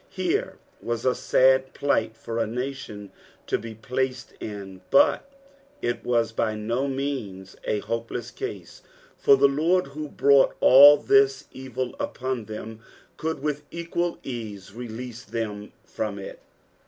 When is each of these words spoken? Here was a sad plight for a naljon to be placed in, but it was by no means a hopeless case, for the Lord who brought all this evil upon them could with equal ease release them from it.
Here 0.09 0.57
was 0.81 1.05
a 1.05 1.13
sad 1.13 1.75
plight 1.75 2.17
for 2.17 2.39
a 2.39 2.45
naljon 2.47 3.11
to 3.45 3.59
be 3.59 3.75
placed 3.75 4.33
in, 4.39 4.81
but 4.89 5.29
it 5.79 6.03
was 6.03 6.31
by 6.31 6.55
no 6.55 6.87
means 6.87 7.55
a 7.65 7.81
hopeless 7.81 8.31
case, 8.31 8.81
for 9.15 9.37
the 9.37 9.47
Lord 9.47 9.85
who 9.85 10.07
brought 10.09 10.55
all 10.59 10.97
this 10.97 11.45
evil 11.51 11.95
upon 11.99 12.45
them 12.45 12.79
could 13.15 13.43
with 13.43 13.61
equal 13.69 14.17
ease 14.23 14.73
release 14.73 15.23
them 15.23 15.71
from 15.85 16.17
it. 16.17 16.39